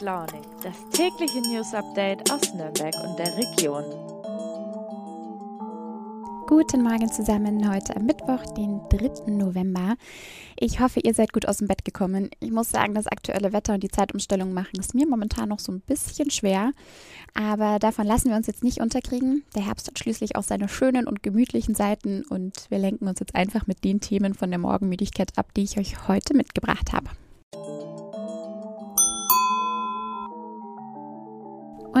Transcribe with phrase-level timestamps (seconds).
[0.00, 3.84] Launig, das tägliche News Update aus Nürnberg und der Region.
[6.46, 9.30] Guten Morgen zusammen, heute am Mittwoch, den 3.
[9.30, 9.96] November.
[10.58, 12.30] Ich hoffe, ihr seid gut aus dem Bett gekommen.
[12.40, 15.70] Ich muss sagen, das aktuelle Wetter und die Zeitumstellung machen es mir momentan noch so
[15.70, 16.72] ein bisschen schwer.
[17.34, 19.44] Aber davon lassen wir uns jetzt nicht unterkriegen.
[19.54, 23.34] Der Herbst hat schließlich auch seine schönen und gemütlichen Seiten und wir lenken uns jetzt
[23.34, 27.10] einfach mit den Themen von der Morgenmüdigkeit ab, die ich euch heute mitgebracht habe.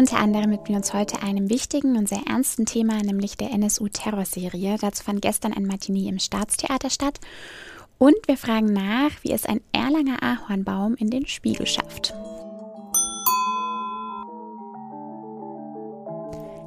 [0.00, 4.78] Unter anderem widmen wir uns heute einem wichtigen und sehr ernsten Thema, nämlich der NSU-Terrorserie.
[4.80, 7.20] Dazu fand gestern ein Matinee im Staatstheater statt.
[7.98, 12.14] Und wir fragen nach, wie es ein Erlanger Ahornbaum in den Spiegel schafft.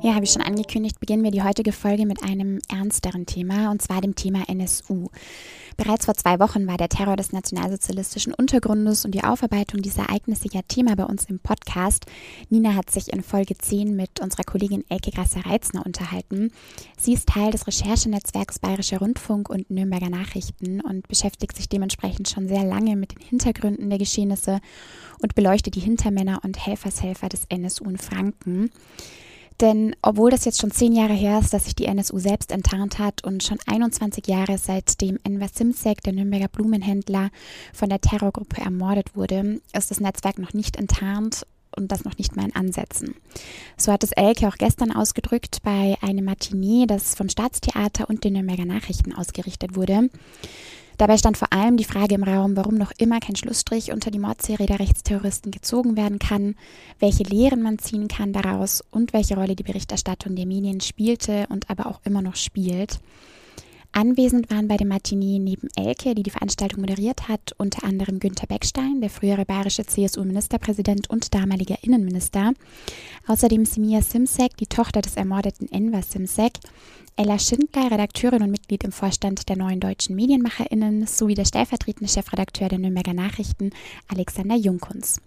[0.04, 3.82] Ja, habe ich schon angekündigt, beginnen wir die heutige Folge mit einem ernsteren Thema, und
[3.82, 5.08] zwar dem Thema NSU.
[5.78, 10.50] Bereits vor zwei Wochen war der Terror des nationalsozialistischen Untergrundes und die Aufarbeitung dieser Ereignisse
[10.52, 12.06] ja Thema bei uns im Podcast.
[12.50, 16.52] Nina hat sich in Folge 10 mit unserer Kollegin Elke Grasser-Reitzner unterhalten.
[17.00, 22.50] Sie ist Teil des Recherchenetzwerks Bayerischer Rundfunk und Nürnberger Nachrichten und beschäftigt sich dementsprechend schon
[22.50, 24.60] sehr lange mit den Hintergründen der Geschehnisse
[25.22, 28.70] und beleuchtet die Hintermänner und Helfershelfer des NSU in Franken.
[29.62, 33.00] Denn obwohl das jetzt schon zehn Jahre her ist, dass sich die NSU selbst enttarnt
[33.00, 37.30] hat und schon 21 Jahre seitdem Enver Simsek, der Nürnberger Blumenhändler,
[37.74, 41.46] von der Terrorgruppe ermordet wurde, ist das Netzwerk noch nicht enttarnt
[41.76, 43.16] und das noch nicht mal in Ansätzen.
[43.78, 48.34] So hat es Elke auch gestern ausgedrückt bei einem Matinee, das vom Staatstheater und den
[48.34, 50.10] Nürnberger Nachrichten ausgerichtet wurde.
[50.98, 54.20] Dabei stand vor allem die Frage im Raum, warum noch immer kein Schlussstrich unter die
[54.20, 56.56] Mordserie der Rechtsterroristen gezogen werden kann,
[57.00, 61.70] welche Lehren man ziehen kann daraus und welche Rolle die Berichterstattung der Medien spielte und
[61.70, 63.00] aber auch immer noch spielt.
[63.96, 68.48] Anwesend waren bei dem Matinee neben Elke, die die Veranstaltung moderiert hat, unter anderem Günter
[68.48, 72.54] Beckstein, der frühere bayerische CSU-Ministerpräsident und damaliger Innenminister.
[73.28, 76.54] Außerdem Simia Simsek, die Tochter des ermordeten Enver Simsek,
[77.16, 82.70] Ella Schindler, Redakteurin und Mitglied im Vorstand der neuen deutschen MedienmacherInnen, sowie der stellvertretende Chefredakteur
[82.70, 83.70] der Nürnberger Nachrichten,
[84.08, 85.22] Alexander Jungkunz.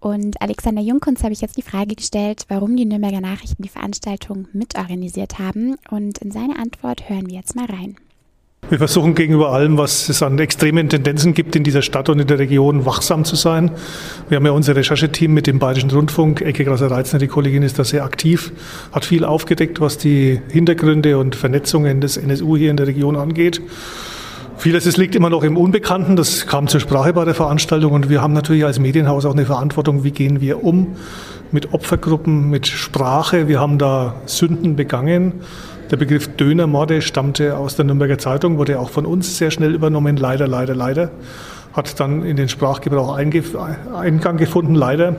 [0.00, 4.48] Und Alexander Jungkunz habe ich jetzt die Frage gestellt, warum die Nürnberger Nachrichten die Veranstaltung
[4.52, 5.76] mitorganisiert haben.
[5.90, 7.96] Und in seine Antwort hören wir jetzt mal rein.
[8.68, 12.26] Wir versuchen gegenüber allem, was es an extremen Tendenzen gibt in dieser Stadt und in
[12.26, 13.70] der Region, wachsam zu sein.
[14.28, 16.40] Wir haben ja unser Rechercheteam mit dem Bayerischen Rundfunk.
[16.40, 18.52] Ecke Grasser-Reitzner, die Kollegin, ist da sehr aktiv,
[18.92, 23.60] hat viel aufgedeckt, was die Hintergründe und Vernetzungen des NSU hier in der Region angeht.
[24.56, 28.08] Vieles es liegt immer noch im Unbekannten, das kam zur Sprache bei der Veranstaltung und
[28.08, 30.94] wir haben natürlich als Medienhaus auch eine Verantwortung, wie gehen wir um
[31.50, 33.48] mit Opfergruppen, mit Sprache.
[33.48, 35.42] Wir haben da Sünden begangen
[35.92, 40.16] der Begriff Dönermorde stammte aus der Nürnberger Zeitung, wurde auch von uns sehr schnell übernommen,
[40.16, 41.10] leider, leider, leider.
[41.74, 45.16] Hat dann in den Sprachgebrauch Eingang gefunden, leider.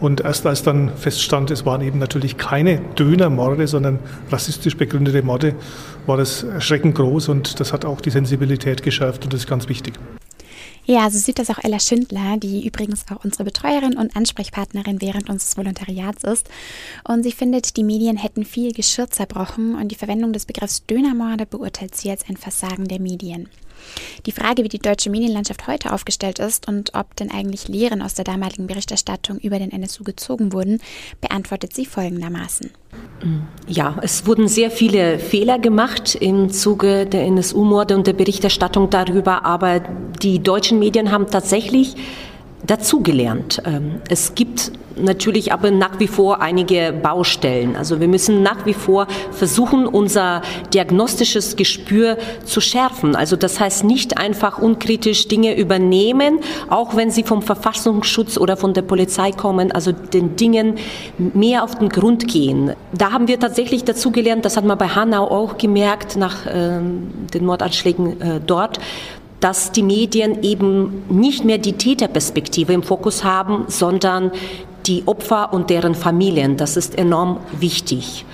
[0.00, 4.00] Und erst als dann feststand, es waren eben natürlich keine Dönermorde, sondern
[4.32, 5.54] rassistisch begründete Morde,
[6.06, 9.68] war das erschreckend groß und das hat auch die Sensibilität geschärft und das ist ganz
[9.68, 9.94] wichtig.
[10.86, 15.28] Ja, so sieht das auch Ella Schindler, die übrigens auch unsere Betreuerin und Ansprechpartnerin während
[15.28, 16.48] unseres Volontariats ist.
[17.04, 21.46] Und sie findet, die Medien hätten viel Geschirr zerbrochen und die Verwendung des Begriffs Dönermorde
[21.46, 23.48] beurteilt sie als ein Versagen der Medien.
[24.26, 28.14] Die Frage, wie die deutsche Medienlandschaft heute aufgestellt ist und ob denn eigentlich Lehren aus
[28.14, 30.80] der damaligen Berichterstattung über den NSU gezogen wurden,
[31.20, 32.70] beantwortet sie folgendermaßen.
[33.66, 39.44] Ja, es wurden sehr viele Fehler gemacht im Zuge der NSU-Morde und der Berichterstattung darüber,
[39.44, 41.94] aber die deutschen Medien haben tatsächlich
[42.66, 43.62] dazugelernt.
[43.64, 47.76] Ähm, es gibt natürlich aber nach wie vor einige Baustellen.
[47.76, 53.16] Also wir müssen nach wie vor versuchen, unser diagnostisches Gespür zu schärfen.
[53.16, 58.74] Also das heißt nicht einfach unkritisch Dinge übernehmen, auch wenn sie vom Verfassungsschutz oder von
[58.74, 60.76] der Polizei kommen, also den Dingen
[61.18, 62.74] mehr auf den Grund gehen.
[62.92, 66.80] Da haben wir tatsächlich dazugelernt, das hat man bei Hanau auch gemerkt, nach äh,
[67.32, 68.80] den Mordanschlägen äh, dort,
[69.40, 74.30] dass die Medien eben nicht mehr die Täterperspektive im Fokus haben, sondern
[74.86, 76.56] die Opfer und deren Familien.
[76.56, 78.24] Das ist enorm wichtig.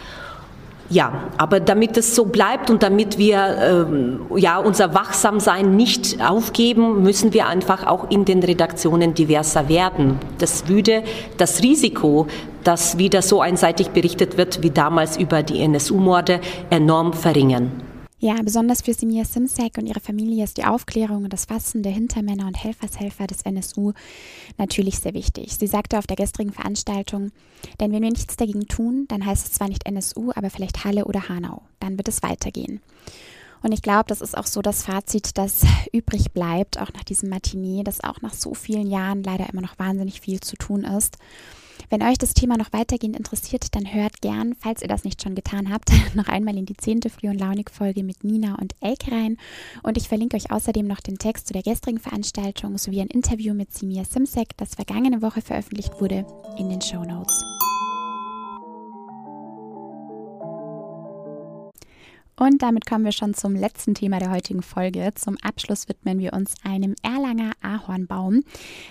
[0.89, 7.03] Ja, aber damit es so bleibt und damit wir ähm, ja unser Wachsamsein nicht aufgeben,
[7.03, 10.21] müssen wir einfach auch in den Redaktionen diverser werden.
[10.39, 11.03] Das würde
[11.39, 12.29] das Risiko,
[12.63, 17.86] dass wieder so einseitig berichtet wird wie damals über die NSU-Morde, enorm verringern.
[18.19, 21.93] Ja, besonders für Simia Simsek und ihre Familie ist die Aufklärung und das Fassen der
[21.93, 23.93] Hintermänner und Helfershelfer des NSU
[24.57, 25.55] natürlich sehr wichtig.
[25.57, 27.31] Sie sagte auf der gestrigen Veranstaltung,
[27.79, 31.05] denn wenn wir nichts dagegen tun, dann heißt es zwar nicht NSU, aber vielleicht Halle
[31.05, 31.61] oder Hanau.
[31.79, 32.81] Dann wird es weitergehen.
[33.63, 37.29] Und ich glaube, das ist auch so das Fazit, das übrig bleibt, auch nach diesem
[37.29, 41.19] Matinee, dass auch nach so vielen Jahren leider immer noch wahnsinnig viel zu tun ist.
[41.89, 45.35] Wenn euch das Thema noch weitergehend interessiert, dann hört gern, falls ihr das nicht schon
[45.35, 49.37] getan habt, noch einmal in die zehnte Früh- und Launig-Folge mit Nina und Elke rein.
[49.83, 53.55] Und ich verlinke euch außerdem noch den Text zu der gestrigen Veranstaltung sowie ein Interview
[53.55, 56.27] mit Simia Simsek, das vergangene Woche veröffentlicht wurde,
[56.59, 57.56] in den Show Notes.
[62.39, 65.11] Und damit kommen wir schon zum letzten Thema der heutigen Folge.
[65.15, 68.43] Zum Abschluss widmen wir uns einem Erlanger Ahornbaum.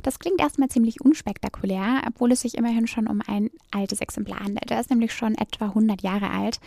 [0.01, 4.71] Das klingt erstmal ziemlich unspektakulär, obwohl es sich immerhin schon um ein altes Exemplar handelt.
[4.71, 6.59] Er ist nämlich schon etwa 100 Jahre alt.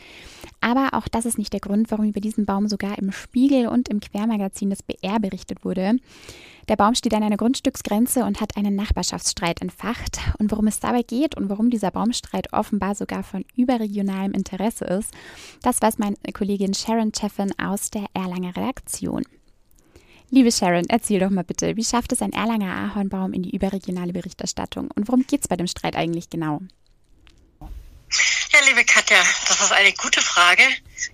[0.60, 3.88] Aber auch das ist nicht der Grund, warum über diesen Baum sogar im Spiegel und
[3.88, 5.96] im Quermagazin des BR berichtet wurde.
[6.68, 10.18] Der Baum steht an einer Grundstücksgrenze und hat einen Nachbarschaftsstreit entfacht.
[10.38, 15.14] Und worum es dabei geht und warum dieser Baumstreit offenbar sogar von überregionalem Interesse ist,
[15.62, 19.24] das weiß meine Kollegin Sharon Cheffin aus der Erlanger Redaktion.
[20.30, 24.12] Liebe Sharon, erzähl doch mal bitte, wie schafft es ein Erlanger Ahornbaum in die überregionale
[24.12, 26.60] Berichterstattung und worum geht es bei dem Streit eigentlich genau?
[27.60, 29.16] Ja, liebe Katja,
[29.46, 30.62] das ist eine gute Frage.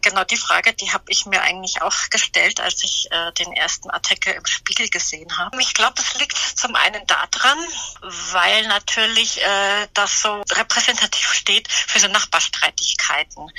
[0.00, 3.90] Genau die Frage, die habe ich mir eigentlich auch gestellt, als ich äh, den ersten
[3.90, 5.60] Artikel im Spiegel gesehen habe.
[5.60, 7.58] Ich glaube, es liegt zum einen daran,
[8.00, 13.50] weil natürlich äh, das so repräsentativ steht für so Nachbarstreitigkeiten.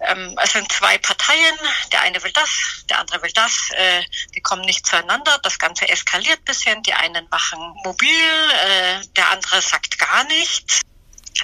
[0.00, 1.56] Ähm, es sind zwei Parteien,
[1.92, 2.50] der eine will das,
[2.88, 4.02] der andere will das, äh,
[4.34, 9.62] die kommen nicht zueinander, das Ganze eskaliert bisschen, die einen machen mobil, äh, der andere
[9.62, 10.82] sagt gar nichts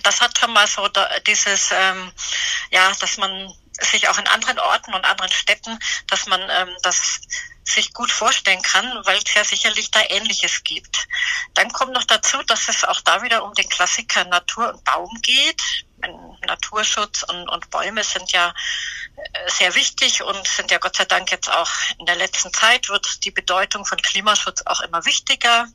[0.02, 0.88] das hat schon mal so
[1.26, 2.12] dieses, ähm,
[2.70, 3.52] ja, dass man
[3.82, 7.20] sich auch in anderen Orten und anderen Städten, dass man ähm, das
[7.64, 11.06] sich gut vorstellen kann, weil es ja sicherlich da Ähnliches gibt.
[11.54, 15.10] Dann kommt noch dazu, dass es auch da wieder um den Klassiker Natur und Baum
[15.22, 15.62] geht.
[16.46, 18.52] Naturschutz und, und Bäume sind ja
[19.16, 22.88] äh, sehr wichtig und sind ja Gott sei Dank jetzt auch in der letzten Zeit
[22.88, 25.68] wird die Bedeutung von Klimaschutz auch immer wichtiger.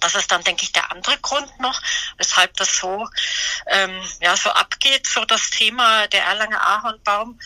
[0.00, 1.80] Das ist dann, denke ich, der andere Grund noch,
[2.16, 3.08] weshalb das so,
[3.66, 7.38] ähm, ja, so abgeht, so das Thema der Erlanger Ahornbaum.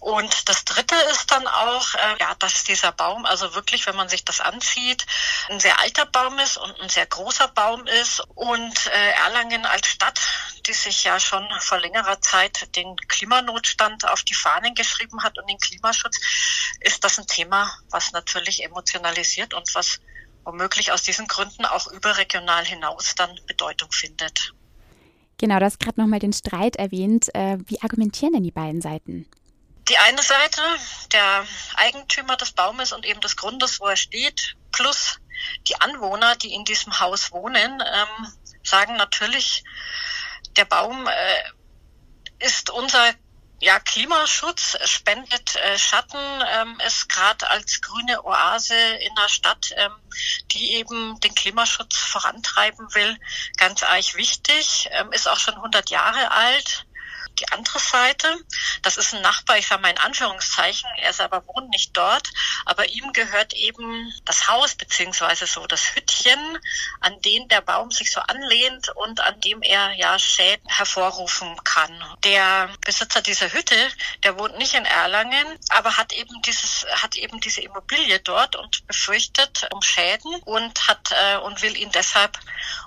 [0.00, 4.08] Und das Dritte ist dann auch, äh, ja, dass dieser Baum, also wirklich, wenn man
[4.08, 5.04] sich das ansieht,
[5.50, 8.22] ein sehr alter Baum ist und ein sehr großer Baum ist.
[8.34, 10.18] Und äh, Erlangen als Stadt,
[10.66, 15.46] die sich ja schon vor längerer Zeit den Klimanotstand auf die Fahnen geschrieben hat und
[15.50, 16.18] den Klimaschutz,
[16.80, 20.00] ist das ein Thema, was natürlich emotionalisiert und was
[20.44, 24.52] womöglich aus diesen Gründen auch überregional hinaus dann Bedeutung findet.
[25.38, 27.34] Genau, du hast gerade nochmal den Streit erwähnt.
[27.34, 29.26] Äh, wie argumentieren denn die beiden Seiten?
[29.88, 30.60] Die eine Seite,
[31.12, 31.46] der
[31.76, 35.18] Eigentümer des Baumes und eben des Grundes, wo er steht, plus
[35.66, 38.32] die Anwohner, die in diesem Haus wohnen, ähm,
[38.62, 39.64] sagen natürlich,
[40.56, 43.14] der Baum äh, ist unser
[43.60, 46.18] ja, Klimaschutz spendet äh, Schatten,
[46.50, 49.92] ähm, ist gerade als grüne Oase in der Stadt, ähm,
[50.52, 53.18] die eben den Klimaschutz vorantreiben will,
[53.58, 56.86] ganz eigentlich wichtig, ähm, ist auch schon 100 Jahre alt
[57.40, 58.36] die andere Seite.
[58.82, 62.28] Das ist ein Nachbar, ich sage mal in Anführungszeichen, er selber wohnt nicht dort,
[62.64, 66.58] aber ihm gehört eben das Haus beziehungsweise so das Hüttchen,
[67.00, 71.90] an den der Baum sich so anlehnt und an dem er ja Schäden hervorrufen kann.
[72.24, 73.76] Der Besitzer dieser Hütte,
[74.22, 78.86] der wohnt nicht in Erlangen, aber hat eben dieses, hat eben diese Immobilie dort und
[78.86, 82.38] befürchtet um Schäden und hat äh, und will ihn deshalb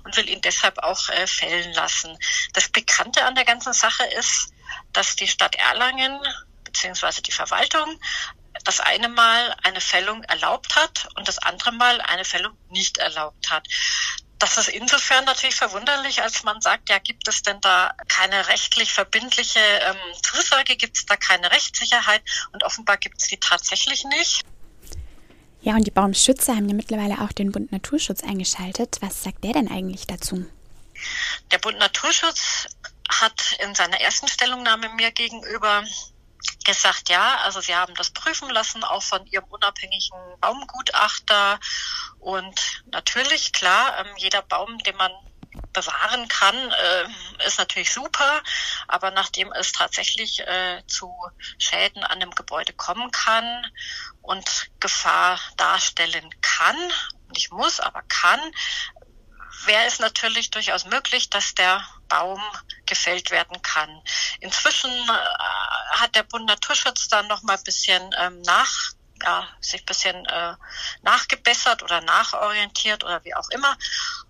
[0.03, 2.17] und will ihn deshalb auch äh, fällen lassen.
[2.53, 4.42] Das Bekannte an der ganzen Sache ist,
[4.91, 6.19] dass die Stadt Erlangen
[6.63, 7.99] beziehungsweise die Verwaltung
[8.63, 13.51] das eine Mal eine Fällung erlaubt hat und das andere Mal eine Fällung nicht erlaubt
[13.51, 13.67] hat.
[14.39, 18.91] Das ist insofern natürlich verwunderlich, als man sagt, ja, gibt es denn da keine rechtlich
[18.91, 22.21] verbindliche ähm, Zusage, gibt es da keine Rechtssicherheit
[22.51, 24.41] und offenbar gibt es die tatsächlich nicht.
[25.61, 28.97] Ja, und die Baumschützer haben ja mittlerweile auch den Bund Naturschutz eingeschaltet.
[28.99, 30.45] Was sagt der denn eigentlich dazu?
[31.51, 32.67] Der Bund Naturschutz
[33.21, 35.83] hat in seiner ersten Stellungnahme mir gegenüber
[36.65, 41.59] gesagt, ja, also sie haben das prüfen lassen, auch von ihrem unabhängigen Baumgutachter.
[42.19, 45.11] Und natürlich, klar, ähm, jeder Baum, den man
[45.71, 47.07] bewahren kann, äh,
[47.45, 48.41] ist natürlich super,
[48.87, 51.13] aber nachdem es tatsächlich äh, zu
[51.57, 53.65] Schäden an dem Gebäude kommen kann
[54.21, 56.77] und Gefahr darstellen kann,
[57.33, 58.39] nicht muss, aber kann,
[59.65, 62.41] wäre es natürlich durchaus möglich, dass der Baum
[62.85, 64.01] gefällt werden kann.
[64.39, 68.93] Inzwischen äh, hat der Bund Naturschutz dann noch mal ein bisschen ähm, nach
[69.23, 70.55] ja, sich ein bisschen äh,
[71.01, 73.77] nachgebessert oder nachorientiert oder wie auch immer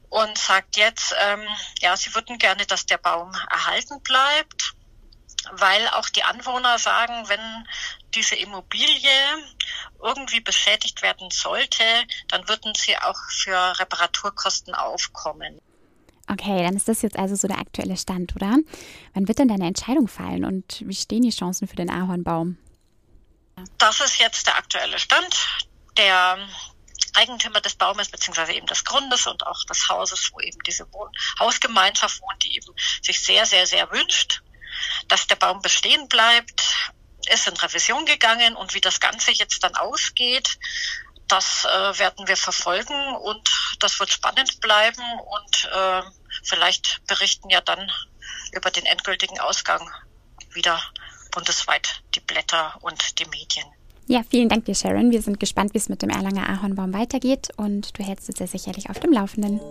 [0.09, 1.47] und sagt jetzt, ähm,
[1.79, 4.75] ja, sie würden gerne, dass der Baum erhalten bleibt.
[5.51, 7.67] Weil auch die Anwohner sagen, wenn
[8.13, 9.09] diese Immobilie
[10.01, 11.83] irgendwie beschädigt werden sollte,
[12.27, 15.59] dann würden sie auch für Reparaturkosten aufkommen.
[16.29, 18.57] Okay, dann ist das jetzt also so der aktuelle Stand, oder?
[19.13, 22.57] Wann wird denn deine Entscheidung fallen und wie stehen die Chancen für den Ahornbaum?
[23.77, 25.35] Das ist jetzt der aktuelle Stand.
[25.97, 26.37] Der
[27.13, 31.11] Eigentümer des Baumes beziehungsweise eben des Grundes und auch des Hauses, wo eben diese Wohn
[31.39, 34.41] Hausgemeinschaft wohnt, die eben sich sehr, sehr, sehr wünscht,
[35.07, 36.61] dass der Baum bestehen bleibt,
[37.31, 40.57] ist in Revision gegangen und wie das Ganze jetzt dann ausgeht,
[41.27, 46.01] das äh, werden wir verfolgen und das wird spannend bleiben und äh,
[46.43, 47.91] vielleicht berichten ja dann
[48.51, 49.89] über den endgültigen Ausgang
[50.51, 50.81] wieder
[51.31, 53.65] bundesweit die Blätter und die Medien.
[54.07, 55.11] Ja, vielen Dank dir, Sharon.
[55.11, 58.47] Wir sind gespannt, wie es mit dem Erlanger Ahornbaum weitergeht und du hältst uns ja
[58.47, 59.61] sicherlich auf dem Laufenden.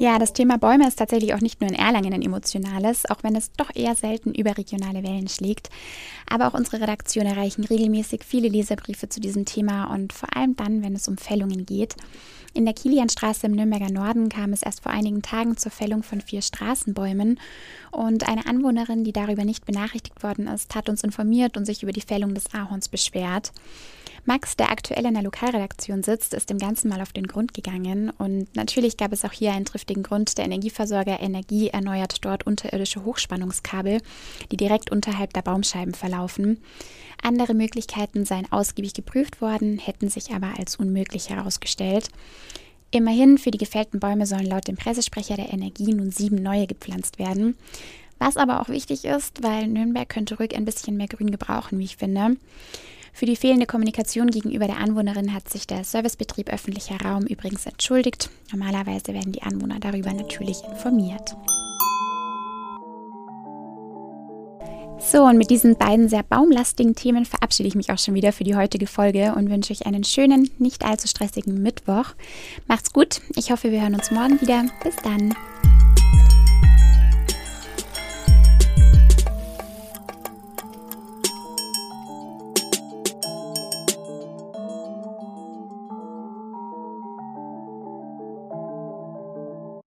[0.00, 3.36] Ja, das Thema Bäume ist tatsächlich auch nicht nur in Erlangen ein emotionales, auch wenn
[3.36, 5.70] es doch eher selten überregionale Wellen schlägt.
[6.28, 10.82] Aber auch unsere Redaktion erreichen regelmäßig viele Leserbriefe zu diesem Thema und vor allem dann,
[10.82, 11.94] wenn es um Fällungen geht.
[12.54, 16.20] In der Kilianstraße im Nürnberger Norden kam es erst vor einigen Tagen zur Fällung von
[16.20, 17.40] vier Straßenbäumen
[17.92, 21.92] und eine Anwohnerin, die darüber nicht benachrichtigt worden ist, hat uns informiert und sich über
[21.92, 23.52] die Fällung des Ahorns beschwert.
[24.26, 28.10] Max, der aktuell in der Lokalredaktion sitzt, ist dem Ganzen mal auf den Grund gegangen.
[28.16, 30.38] Und natürlich gab es auch hier einen triftigen Grund.
[30.38, 34.00] Der Energieversorger Energie erneuert dort unterirdische Hochspannungskabel,
[34.50, 36.58] die direkt unterhalb der Baumscheiben verlaufen.
[37.22, 42.08] Andere Möglichkeiten seien ausgiebig geprüft worden, hätten sich aber als unmöglich herausgestellt.
[42.90, 47.18] Immerhin, für die gefällten Bäume sollen laut dem Pressesprecher der Energie nun sieben neue gepflanzt
[47.18, 47.56] werden.
[48.18, 51.84] Was aber auch wichtig ist, weil Nürnberg könnte ruhig ein bisschen mehr Grün gebrauchen, wie
[51.84, 52.36] ich finde.
[53.14, 58.28] Für die fehlende Kommunikation gegenüber der Anwohnerin hat sich der Servicebetrieb öffentlicher Raum übrigens entschuldigt.
[58.50, 61.36] Normalerweise werden die Anwohner darüber natürlich informiert.
[64.98, 68.42] So, und mit diesen beiden sehr baumlastigen Themen verabschiede ich mich auch schon wieder für
[68.42, 72.14] die heutige Folge und wünsche euch einen schönen, nicht allzu stressigen Mittwoch.
[72.66, 73.20] Macht's gut.
[73.36, 74.64] Ich hoffe, wir hören uns morgen wieder.
[74.82, 75.34] Bis dann.